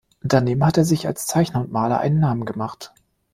[0.23, 2.91] Daneben hat er sich als Zeichner und Maler einen Namen gemacht.